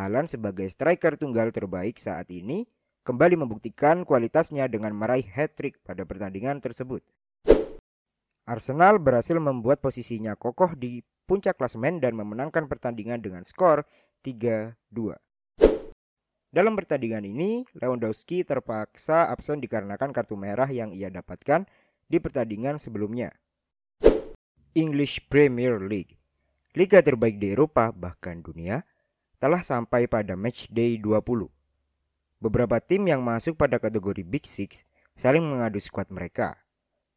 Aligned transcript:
Halan 0.00 0.24
sebagai 0.24 0.64
striker 0.72 1.20
tunggal 1.20 1.52
terbaik 1.52 2.00
saat 2.00 2.32
ini 2.32 2.64
kembali 3.04 3.36
membuktikan 3.36 4.08
kualitasnya 4.08 4.64
dengan 4.64 4.96
meraih 4.96 5.28
hat-trick 5.28 5.76
pada 5.84 6.08
pertandingan 6.08 6.56
tersebut. 6.64 7.04
Arsenal 8.48 8.96
berhasil 8.96 9.36
membuat 9.36 9.84
posisinya 9.84 10.40
kokoh 10.40 10.72
di 10.72 11.04
puncak 11.28 11.60
klasemen 11.60 12.00
dan 12.00 12.16
memenangkan 12.16 12.64
pertandingan 12.64 13.20
dengan 13.20 13.44
skor 13.44 13.84
3-2. 14.24 15.20
Dalam 16.48 16.74
pertandingan 16.80 17.28
ini, 17.28 17.68
Lewandowski 17.76 18.40
terpaksa 18.48 19.28
absen 19.28 19.60
dikarenakan 19.60 20.16
kartu 20.16 20.32
merah 20.32 20.66
yang 20.72 20.96
ia 20.96 21.12
dapatkan 21.12 21.68
di 22.08 22.16
pertandingan 22.16 22.80
sebelumnya. 22.80 23.36
English 24.72 25.28
Premier 25.28 25.76
League, 25.76 26.16
liga 26.72 27.04
terbaik 27.04 27.36
di 27.36 27.52
Eropa 27.52 27.92
bahkan 27.92 28.40
dunia, 28.42 28.82
telah 29.40 29.64
sampai 29.64 30.04
pada 30.04 30.36
match 30.36 30.68
day 30.68 31.00
20. 31.00 31.48
Beberapa 32.40 32.76
tim 32.78 33.08
yang 33.08 33.24
masuk 33.24 33.56
pada 33.56 33.80
kategori 33.80 34.20
Big 34.20 34.44
Six 34.44 34.84
saling 35.16 35.42
mengadu 35.42 35.80
skuad 35.80 36.12
mereka. 36.12 36.60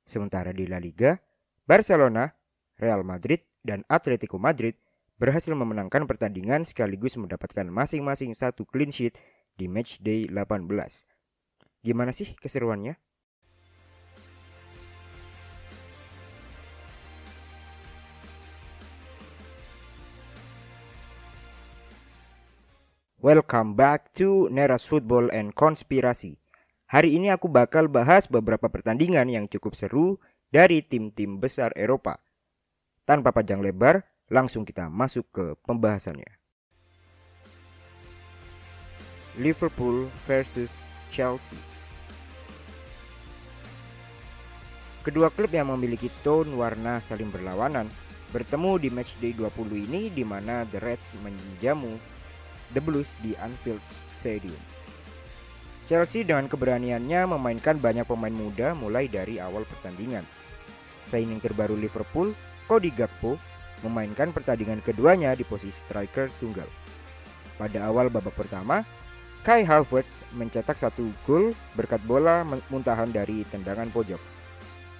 Sementara 0.08 0.56
di 0.56 0.68
La 0.68 0.80
Liga, 0.80 1.20
Barcelona, 1.68 2.32
Real 2.80 3.04
Madrid, 3.04 3.44
dan 3.64 3.84
Atletico 3.92 4.40
Madrid 4.40 4.76
berhasil 5.20 5.56
memenangkan 5.56 6.04
pertandingan 6.04 6.68
sekaligus 6.68 7.16
mendapatkan 7.16 7.64
masing-masing 7.68 8.36
satu 8.36 8.68
clean 8.68 8.92
sheet 8.92 9.16
di 9.56 9.72
match 9.72 10.00
day 10.04 10.28
18. 10.28 10.68
Gimana 11.84 12.12
sih 12.12 12.36
keseruannya? 12.40 13.00
Welcome 23.24 23.80
back 23.80 24.12
to 24.20 24.52
Neras 24.52 24.84
Football 24.84 25.32
and 25.32 25.56
Konspirasi. 25.56 26.36
Hari 26.92 27.16
ini 27.16 27.32
aku 27.32 27.48
bakal 27.48 27.88
bahas 27.88 28.28
beberapa 28.28 28.68
pertandingan 28.68 29.32
yang 29.32 29.48
cukup 29.48 29.80
seru 29.80 30.20
dari 30.52 30.84
tim-tim 30.84 31.40
besar 31.40 31.72
Eropa. 31.80 32.20
Tanpa 33.08 33.32
panjang 33.32 33.64
lebar, 33.64 34.04
langsung 34.28 34.68
kita 34.68 34.92
masuk 34.92 35.24
ke 35.32 35.56
pembahasannya. 35.64 36.36
Liverpool 39.40 40.12
versus 40.28 40.76
Chelsea. 41.08 41.56
Kedua 45.08 45.32
klub 45.32 45.56
yang 45.56 45.72
memiliki 45.72 46.12
tone 46.28 46.52
warna 46.60 47.00
saling 47.00 47.32
berlawanan 47.32 47.88
bertemu 48.36 48.84
di 48.84 48.90
matchday 48.92 49.32
20 49.32 49.88
ini 49.88 50.12
di 50.12 50.28
mana 50.28 50.68
The 50.68 50.84
Reds 50.84 51.16
menjamu 51.24 51.96
The 52.74 52.82
Blues 52.82 53.14
di 53.22 53.38
Anfield 53.38 53.82
Stadium. 54.18 54.60
Chelsea 55.84 56.24
dengan 56.24 56.48
keberaniannya 56.48 57.38
memainkan 57.38 57.78
banyak 57.78 58.08
pemain 58.08 58.34
muda 58.34 58.74
mulai 58.74 59.06
dari 59.12 59.38
awal 59.38 59.68
pertandingan. 59.68 60.24
Signing 61.04 61.44
terbaru 61.44 61.76
Liverpool, 61.76 62.32
Cody 62.66 62.90
Gakpo, 62.90 63.36
memainkan 63.84 64.32
pertandingan 64.32 64.80
keduanya 64.80 65.36
di 65.36 65.44
posisi 65.44 65.76
striker 65.76 66.32
tunggal. 66.40 66.68
Pada 67.60 67.86
awal 67.92 68.08
babak 68.08 68.34
pertama, 68.34 68.82
Kai 69.44 69.68
Havertz 69.68 70.24
mencetak 70.40 70.80
satu 70.80 71.12
gol 71.28 71.52
berkat 71.76 72.00
bola 72.08 72.48
muntahan 72.72 73.12
dari 73.12 73.44
tendangan 73.52 73.92
pojok. 73.92 74.20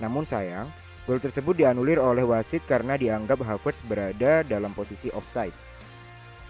Namun 0.04 0.28
sayang, 0.28 0.68
gol 1.08 1.24
tersebut 1.24 1.56
dianulir 1.56 1.96
oleh 1.96 2.28
wasit 2.28 2.68
karena 2.68 3.00
dianggap 3.00 3.40
Havertz 3.40 3.88
berada 3.88 4.44
dalam 4.44 4.76
posisi 4.76 5.08
offside. 5.16 5.56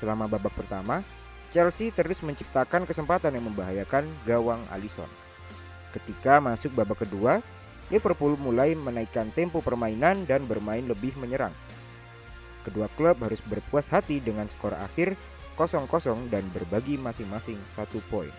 Selama 0.03 0.27
babak 0.27 0.51
pertama, 0.51 0.99
Chelsea 1.55 1.87
terus 1.87 2.19
menciptakan 2.19 2.83
kesempatan 2.83 3.39
yang 3.39 3.47
membahayakan 3.47 4.03
gawang 4.27 4.59
Alisson. 4.67 5.07
Ketika 5.95 6.43
masuk 6.43 6.75
babak 6.75 7.07
kedua, 7.07 7.39
Liverpool 7.87 8.35
mulai 8.35 8.75
menaikkan 8.75 9.31
tempo 9.31 9.63
permainan 9.63 10.27
dan 10.27 10.43
bermain 10.43 10.83
lebih 10.83 11.15
menyerang. 11.15 11.55
Kedua 12.67 12.91
klub 12.99 13.15
harus 13.23 13.39
berpuas 13.47 13.87
hati 13.87 14.19
dengan 14.19 14.51
skor 14.51 14.75
akhir 14.75 15.15
0-0 15.55 15.87
dan 16.27 16.43
berbagi 16.51 16.99
masing-masing 16.99 17.59
satu 17.71 18.03
poin. 18.11 18.31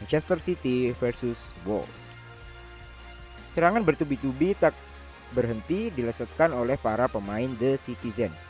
Manchester 0.00 0.40
City 0.40 0.96
versus 0.96 1.52
Wolves. 1.68 2.08
Serangan 3.52 3.84
bertubi-tubi 3.84 4.56
tak 4.56 4.72
berhenti 5.32 5.90
dilesetkan 5.90 6.54
oleh 6.54 6.78
para 6.78 7.10
pemain 7.10 7.50
The 7.58 7.74
Citizens. 7.80 8.46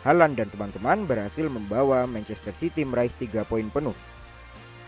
Halan 0.00 0.32
dan 0.32 0.48
teman-teman 0.48 1.04
berhasil 1.04 1.44
membawa 1.44 2.08
Manchester 2.08 2.56
City 2.56 2.88
meraih 2.88 3.12
3 3.12 3.44
poin 3.44 3.68
penuh. 3.68 3.96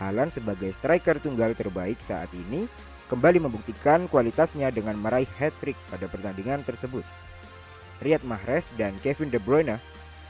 Halan 0.01 0.33
sebagai 0.33 0.73
striker 0.73 1.21
tunggal 1.21 1.53
terbaik 1.53 2.01
saat 2.01 2.33
ini 2.33 2.65
kembali 3.13 3.45
membuktikan 3.45 4.09
kualitasnya 4.09 4.73
dengan 4.73 4.97
meraih 4.97 5.29
hat-trick 5.37 5.77
pada 5.93 6.09
pertandingan 6.09 6.65
tersebut. 6.65 7.05
Riyad 8.01 8.25
Mahrez 8.25 8.73
dan 8.73 8.97
Kevin 9.05 9.29
De 9.29 9.37
Bruyne 9.37 9.77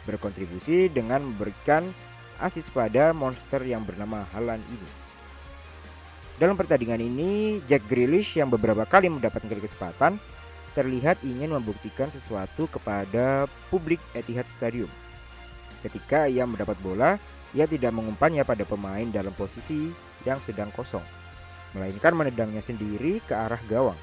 berkontribusi 0.03 0.91
dengan 0.91 1.23
memberikan 1.23 1.95
asis 2.43 2.67
pada 2.67 3.15
monster 3.15 3.63
yang 3.63 3.87
bernama 3.87 4.27
Halan 4.35 4.59
ini. 4.67 5.02
Dalam 6.41 6.57
pertandingan 6.57 6.97
ini, 6.97 7.61
Jack 7.69 7.85
Grealish 7.85 8.33
yang 8.41 8.49
beberapa 8.49 8.89
kali 8.89 9.05
mendapatkan 9.05 9.53
kesempatan 9.53 10.17
terlihat 10.73 11.21
ingin 11.21 11.53
membuktikan 11.53 12.09
sesuatu 12.09 12.65
kepada 12.65 13.45
publik 13.69 14.01
Etihad 14.17 14.49
Stadium. 14.49 14.89
Ketika 15.85 16.25
ia 16.25 16.49
mendapat 16.49 16.73
bola, 16.81 17.21
ia 17.53 17.69
tidak 17.69 17.93
mengumpannya 17.93 18.41
pada 18.41 18.65
pemain 18.65 19.05
dalam 19.13 19.29
posisi 19.37 19.93
yang 20.25 20.41
sedang 20.41 20.73
kosong, 20.73 21.05
melainkan 21.77 22.17
menendangnya 22.17 22.65
sendiri 22.65 23.21
ke 23.21 23.37
arah 23.37 23.61
gawang. 23.69 23.99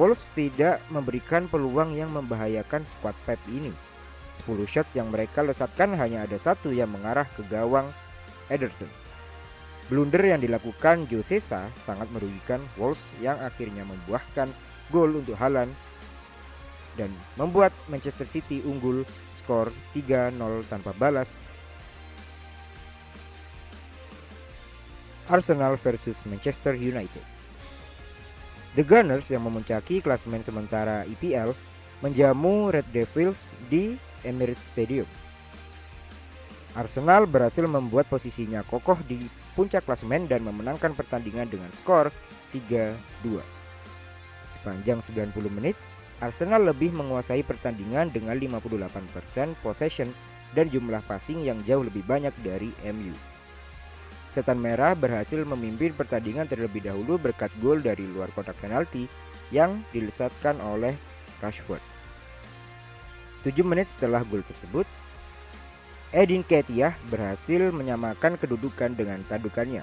Wolves 0.00 0.24
tidak 0.32 0.80
memberikan 0.88 1.44
peluang 1.52 1.92
yang 1.92 2.08
membahayakan 2.08 2.88
squad 2.88 3.12
Pep 3.28 3.36
ini. 3.52 3.68
10 4.40 4.64
shots 4.64 4.96
yang 4.96 5.12
mereka 5.12 5.44
lesatkan 5.44 5.92
hanya 5.92 6.24
ada 6.24 6.40
satu 6.40 6.72
yang 6.72 6.88
mengarah 6.88 7.28
ke 7.36 7.44
gawang 7.52 7.92
Ederson. 8.48 9.01
Blunder 9.92 10.24
yang 10.24 10.40
dilakukan 10.40 11.04
Josesa 11.04 11.68
sangat 11.76 12.08
merugikan 12.16 12.64
Wolves 12.80 13.04
yang 13.20 13.36
akhirnya 13.44 13.84
membuahkan 13.84 14.48
gol 14.88 15.20
untuk 15.20 15.36
Halan 15.36 15.68
dan 16.96 17.12
membuat 17.36 17.76
Manchester 17.92 18.24
City 18.24 18.64
unggul 18.64 19.04
skor 19.36 19.68
3-0 19.92 20.32
tanpa 20.72 20.96
balas. 20.96 21.36
Arsenal 25.28 25.76
versus 25.76 26.24
Manchester 26.24 26.72
United. 26.72 27.20
The 28.72 28.88
Gunners 28.88 29.28
yang 29.28 29.44
memuncaki 29.44 30.00
klasemen 30.00 30.40
sementara 30.40 31.04
EPL 31.04 31.52
menjamu 32.00 32.72
Red 32.72 32.88
Devils 32.96 33.52
di 33.68 34.00
Emirates 34.24 34.72
Stadium. 34.72 35.04
Arsenal 36.72 37.28
berhasil 37.28 37.68
membuat 37.68 38.08
posisinya 38.08 38.64
kokoh 38.64 38.96
di 39.04 39.41
puncak 39.52 39.84
klasemen 39.84 40.24
dan 40.28 40.44
memenangkan 40.44 40.96
pertandingan 40.96 41.48
dengan 41.48 41.68
skor 41.74 42.08
3-2. 42.52 43.40
Sepanjang 44.52 45.00
90 45.00 45.32
menit, 45.48 45.76
Arsenal 46.22 46.62
lebih 46.62 46.94
menguasai 46.94 47.42
pertandingan 47.42 48.12
dengan 48.14 48.38
58% 48.38 49.58
possession 49.64 50.12
dan 50.54 50.68
jumlah 50.68 51.02
passing 51.08 51.42
yang 51.42 51.58
jauh 51.66 51.82
lebih 51.82 52.04
banyak 52.06 52.32
dari 52.44 52.70
MU. 52.92 53.16
Setan 54.32 54.56
Merah 54.56 54.96
berhasil 54.96 55.44
memimpin 55.44 55.92
pertandingan 55.92 56.48
terlebih 56.48 56.80
dahulu 56.80 57.20
berkat 57.20 57.52
gol 57.60 57.84
dari 57.84 58.06
luar 58.08 58.32
kotak 58.32 58.56
penalti 58.64 59.04
yang 59.52 59.84
dilesatkan 59.92 60.56
oleh 60.64 60.96
Rashford. 61.44 61.82
7 63.44 63.60
menit 63.66 63.90
setelah 63.90 64.24
gol 64.24 64.40
tersebut, 64.40 64.86
Edin 66.12 66.44
Ketia 66.44 66.92
berhasil 67.08 67.72
menyamakan 67.72 68.36
kedudukan 68.36 68.92
dengan 68.92 69.24
tandukannya. 69.32 69.80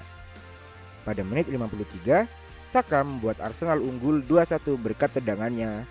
Pada 1.02 1.26
menit 1.26 1.50
53, 1.50 2.30
Saka 2.70 3.02
membuat 3.02 3.42
Arsenal 3.42 3.82
unggul 3.82 4.22
2-1 4.22 4.78
berkat 4.78 5.10
tendangannya 5.10 5.82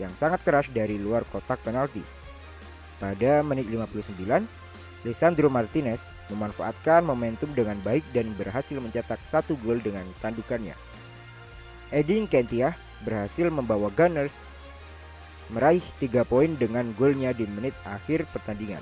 yang 0.00 0.08
sangat 0.16 0.40
keras 0.40 0.72
dari 0.72 0.96
luar 0.96 1.28
kotak 1.28 1.60
penalti. 1.60 2.00
Pada 2.96 3.44
menit 3.44 3.68
59, 3.68 4.24
Lisandro 5.04 5.52
Martinez 5.52 6.16
memanfaatkan 6.32 7.04
momentum 7.04 7.52
dengan 7.52 7.76
baik 7.84 8.08
dan 8.16 8.32
berhasil 8.40 8.80
mencetak 8.80 9.20
satu 9.28 9.52
gol 9.60 9.84
dengan 9.84 10.08
tandukannya. 10.24 10.72
Edin 11.92 12.24
Kentia 12.24 12.72
berhasil 13.04 13.52
membawa 13.52 13.92
Gunners 13.92 14.40
meraih 15.52 15.84
3 16.00 16.24
poin 16.24 16.56
dengan 16.56 16.88
golnya 16.96 17.36
di 17.36 17.44
menit 17.44 17.76
akhir 17.84 18.24
pertandingan. 18.32 18.80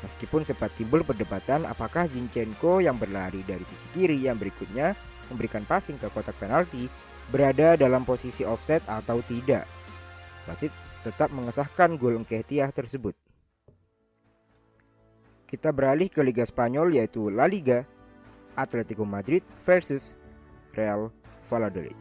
Meskipun 0.00 0.40
sempat 0.48 0.72
timbul 0.80 1.04
perdebatan 1.04 1.68
apakah 1.68 2.08
Zinchenko 2.08 2.80
yang 2.80 2.96
berlari 2.96 3.44
dari 3.44 3.64
sisi 3.68 3.84
kiri 3.92 4.16
yang 4.24 4.40
berikutnya 4.40 4.96
memberikan 5.28 5.62
passing 5.68 6.00
ke 6.00 6.08
kotak 6.08 6.34
penalti 6.40 6.88
berada 7.28 7.76
dalam 7.76 8.02
posisi 8.08 8.42
offset 8.42 8.80
atau 8.88 9.20
tidak. 9.28 9.68
Wasit 10.48 10.72
tetap 11.04 11.28
mengesahkan 11.30 12.00
gol 12.00 12.16
Nketiah 12.24 12.72
tersebut. 12.72 13.12
Kita 15.46 15.74
beralih 15.74 16.08
ke 16.08 16.22
Liga 16.24 16.46
Spanyol 16.46 16.96
yaitu 16.96 17.28
La 17.28 17.44
Liga, 17.44 17.84
Atletico 18.56 19.04
Madrid 19.04 19.42
versus 19.62 20.16
Real 20.74 21.10
Valladolid. 21.50 21.96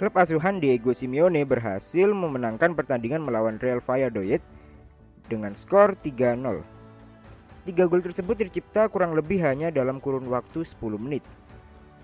Klub 0.00 0.16
asuhan 0.16 0.64
Diego 0.64 0.96
Simeone 0.96 1.44
berhasil 1.44 2.08
memenangkan 2.08 2.72
pertandingan 2.72 3.20
melawan 3.20 3.60
Real 3.60 3.84
Valladolid 3.84 4.40
dengan 5.30 5.54
skor 5.54 5.94
3-0. 5.94 6.66
Tiga 7.70 7.86
gol 7.86 8.02
tersebut 8.02 8.34
tercipta 8.34 8.90
kurang 8.90 9.14
lebih 9.14 9.38
hanya 9.46 9.70
dalam 9.70 10.02
kurun 10.02 10.26
waktu 10.26 10.66
10 10.66 10.98
menit. 10.98 11.22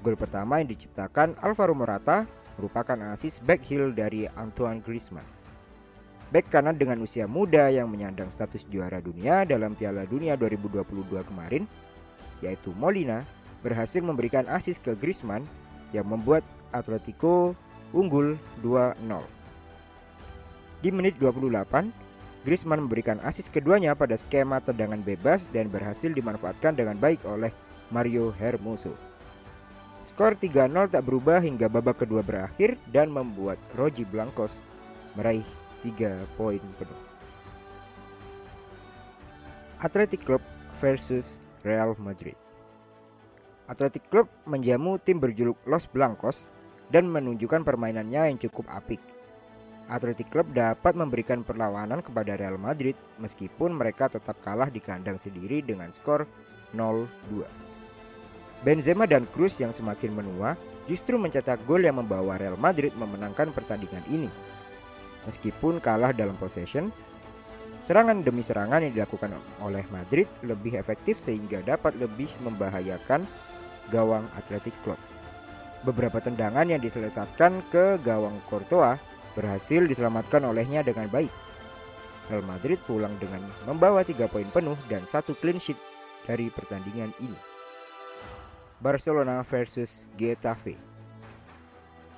Gol 0.06 0.14
pertama 0.14 0.62
yang 0.62 0.70
diciptakan 0.70 1.34
Alvaro 1.42 1.74
Morata 1.74 2.22
merupakan 2.54 2.94
asis 3.10 3.42
back 3.42 3.66
heel 3.66 3.90
dari 3.90 4.30
Antoine 4.38 4.78
Griezmann. 4.78 5.26
Back 6.30 6.54
kanan 6.54 6.78
dengan 6.78 7.02
usia 7.02 7.26
muda 7.26 7.66
yang 7.70 7.90
menyandang 7.90 8.30
status 8.30 8.66
juara 8.70 9.02
dunia 9.02 9.42
dalam 9.42 9.74
Piala 9.74 10.06
Dunia 10.06 10.38
2022 10.38 11.22
kemarin, 11.26 11.66
yaitu 12.42 12.70
Molina, 12.78 13.26
berhasil 13.62 14.02
memberikan 14.02 14.46
asis 14.50 14.78
ke 14.78 14.94
Griezmann 14.94 15.42
yang 15.90 16.06
membuat 16.06 16.42
Atletico 16.74 17.54
unggul 17.94 18.34
2-0. 18.62 18.98
Di 20.82 20.90
menit 20.92 21.16
28, 21.18 22.05
Griezmann 22.46 22.86
memberikan 22.86 23.18
asis 23.26 23.50
keduanya 23.50 23.98
pada 23.98 24.14
skema 24.14 24.62
tendangan 24.62 25.02
bebas 25.02 25.50
dan 25.50 25.66
berhasil 25.66 26.14
dimanfaatkan 26.14 26.78
dengan 26.78 26.94
baik 26.94 27.26
oleh 27.26 27.50
Mario 27.90 28.30
Hermoso. 28.38 28.94
Skor 30.06 30.38
3-0 30.38 30.94
tak 30.94 31.02
berubah 31.02 31.42
hingga 31.42 31.66
babak 31.66 32.06
kedua 32.06 32.22
berakhir 32.22 32.78
dan 32.94 33.10
membuat 33.10 33.58
Roji 33.74 34.06
Blancos 34.06 34.62
meraih 35.18 35.42
3 35.82 36.38
poin 36.38 36.62
penuh. 36.78 37.02
Athletic 39.82 40.22
Club 40.22 40.40
versus 40.78 41.42
Real 41.66 41.98
Madrid. 41.98 42.38
Athletic 43.66 44.06
Club 44.06 44.30
menjamu 44.46 45.02
tim 45.02 45.18
berjuluk 45.18 45.58
Los 45.66 45.90
Blancos 45.90 46.54
dan 46.94 47.10
menunjukkan 47.10 47.66
permainannya 47.66 48.30
yang 48.30 48.38
cukup 48.38 48.70
apik. 48.70 49.15
Athletic 49.86 50.34
Club 50.34 50.50
dapat 50.50 50.98
memberikan 50.98 51.46
perlawanan 51.46 52.02
kepada 52.02 52.34
Real 52.34 52.58
Madrid 52.58 52.98
meskipun 53.22 53.70
mereka 53.70 54.10
tetap 54.10 54.34
kalah 54.42 54.66
di 54.66 54.82
kandang 54.82 55.18
sendiri 55.18 55.62
dengan 55.62 55.94
skor 55.94 56.26
0-2. 56.74 57.46
Benzema 58.66 59.06
dan 59.06 59.30
Cruz 59.30 59.54
yang 59.62 59.70
semakin 59.70 60.10
menua 60.10 60.58
justru 60.90 61.14
mencetak 61.14 61.62
gol 61.70 61.86
yang 61.86 62.02
membawa 62.02 62.34
Real 62.34 62.58
Madrid 62.58 62.90
memenangkan 62.98 63.54
pertandingan 63.54 64.02
ini. 64.10 64.26
Meskipun 65.26 65.78
kalah 65.78 66.10
dalam 66.10 66.34
possession, 66.38 66.90
serangan 67.82 68.22
demi 68.26 68.42
serangan 68.42 68.82
yang 68.82 68.94
dilakukan 68.94 69.34
oleh 69.62 69.86
Madrid 69.94 70.26
lebih 70.42 70.78
efektif 70.78 71.18
sehingga 71.22 71.62
dapat 71.62 71.94
lebih 71.98 72.30
membahayakan 72.42 73.22
gawang 73.90 74.26
Athletic 74.34 74.74
Club. 74.82 74.98
Beberapa 75.86 76.18
tendangan 76.18 76.66
yang 76.66 76.82
diselesaikan 76.82 77.62
ke 77.70 78.02
gawang 78.02 78.42
Courtois 78.50 78.98
berhasil 79.36 79.84
diselamatkan 79.84 80.42
olehnya 80.48 80.80
dengan 80.80 81.06
baik. 81.12 81.30
Real 82.26 82.42
Madrid 82.42 82.80
pulang 82.88 83.14
dengan 83.22 83.44
membawa 83.68 84.02
tiga 84.02 84.26
poin 84.26 84.48
penuh 84.50 84.74
dan 84.90 85.04
satu 85.06 85.36
clean 85.38 85.62
sheet 85.62 85.78
dari 86.26 86.50
pertandingan 86.50 87.14
ini. 87.22 87.38
Barcelona 88.82 89.46
versus 89.46 90.08
Getafe. 90.18 90.74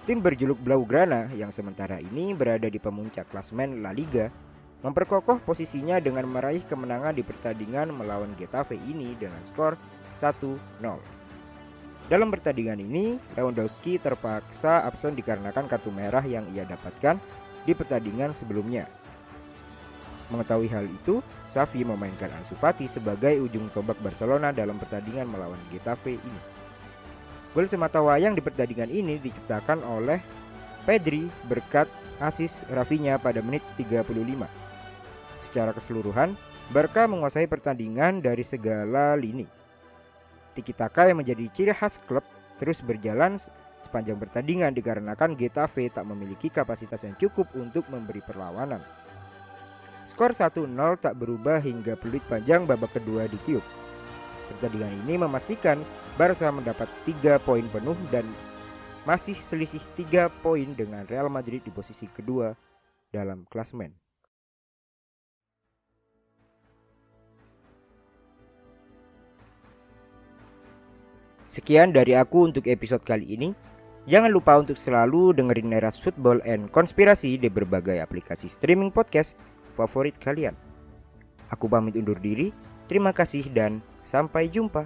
Tim 0.08 0.24
berjuluk 0.24 0.56
Blaugrana 0.64 1.28
yang 1.36 1.52
sementara 1.52 2.00
ini 2.00 2.32
berada 2.32 2.72
di 2.72 2.80
pemuncak 2.80 3.28
klasmen 3.28 3.84
La 3.84 3.92
Liga 3.92 4.32
memperkokoh 4.80 5.42
posisinya 5.44 6.00
dengan 6.00 6.24
meraih 6.30 6.64
kemenangan 6.64 7.12
di 7.12 7.20
pertandingan 7.26 7.92
melawan 7.92 8.32
Getafe 8.40 8.80
ini 8.80 9.12
dengan 9.20 9.42
skor 9.44 9.76
1-0. 10.16 11.17
Dalam 12.08 12.32
pertandingan 12.32 12.80
ini, 12.80 13.20
Lewandowski 13.36 14.00
terpaksa 14.00 14.80
absen 14.88 15.12
dikarenakan 15.12 15.68
kartu 15.68 15.92
merah 15.92 16.24
yang 16.24 16.48
ia 16.56 16.64
dapatkan 16.64 17.20
di 17.68 17.76
pertandingan 17.76 18.32
sebelumnya. 18.32 18.88
Mengetahui 20.32 20.72
hal 20.72 20.88
itu, 20.88 21.20
Safi 21.44 21.84
memainkan 21.84 22.32
Ansu 22.32 22.56
Fati 22.56 22.88
sebagai 22.88 23.36
ujung 23.44 23.68
tombak 23.76 24.00
Barcelona 24.00 24.56
dalam 24.56 24.80
pertandingan 24.80 25.28
melawan 25.28 25.60
Getafe 25.68 26.16
ini. 26.16 26.40
Gol 27.52 27.68
semata 27.68 28.00
wayang 28.00 28.32
di 28.32 28.40
pertandingan 28.40 28.88
ini 28.88 29.20
diciptakan 29.20 29.84
oleh 29.84 30.20
Pedri 30.88 31.28
berkat 31.44 31.88
asis 32.16 32.64
Rafinya 32.72 33.20
pada 33.20 33.44
menit 33.44 33.60
35. 33.76 34.48
Secara 35.44 35.76
keseluruhan, 35.76 36.32
Barca 36.72 37.04
menguasai 37.04 37.44
pertandingan 37.44 38.24
dari 38.24 38.44
segala 38.44 39.12
lini. 39.12 39.57
Tiki 40.58 40.74
Taka 40.74 41.06
yang 41.06 41.22
menjadi 41.22 41.46
ciri 41.54 41.70
khas 41.70 42.02
klub 42.02 42.26
terus 42.58 42.82
berjalan 42.82 43.38
sepanjang 43.78 44.18
pertandingan 44.18 44.74
dikarenakan 44.74 45.38
Getafe 45.38 45.86
tak 45.86 46.02
memiliki 46.02 46.50
kapasitas 46.50 47.06
yang 47.06 47.14
cukup 47.14 47.46
untuk 47.54 47.86
memberi 47.86 48.18
perlawanan. 48.18 48.82
Skor 50.10 50.34
1-0 50.34 50.66
tak 50.98 51.14
berubah 51.14 51.62
hingga 51.62 51.94
peluit 51.94 52.26
panjang 52.26 52.66
babak 52.66 52.90
kedua 52.98 53.30
ditiup. 53.30 53.62
Pertandingan 54.50 55.06
ini 55.06 55.14
memastikan 55.22 55.78
Barca 56.18 56.50
mendapat 56.50 56.90
3 57.06 57.38
poin 57.38 57.62
penuh 57.70 57.94
dan 58.10 58.26
masih 59.06 59.38
selisih 59.38 59.84
3 59.94 60.26
poin 60.42 60.66
dengan 60.74 61.06
Real 61.06 61.30
Madrid 61.30 61.62
di 61.62 61.70
posisi 61.70 62.10
kedua 62.10 62.50
dalam 63.14 63.46
klasmen. 63.46 64.07
Sekian 71.48 71.96
dari 71.96 72.12
aku 72.12 72.44
untuk 72.44 72.68
episode 72.68 73.00
kali 73.08 73.32
ini. 73.32 73.56
Jangan 74.04 74.28
lupa 74.28 74.60
untuk 74.60 74.76
selalu 74.76 75.32
dengerin 75.32 75.72
Neras 75.72 75.96
Football 75.96 76.44
and 76.44 76.68
Konspirasi 76.68 77.40
di 77.40 77.48
berbagai 77.48 78.04
aplikasi 78.04 78.52
streaming 78.52 78.92
podcast 78.92 79.32
favorit 79.72 80.12
kalian. 80.20 80.52
Aku 81.48 81.64
pamit 81.64 81.96
undur 81.96 82.20
diri, 82.20 82.52
terima 82.84 83.16
kasih 83.16 83.48
dan 83.48 83.80
sampai 84.04 84.52
jumpa. 84.52 84.84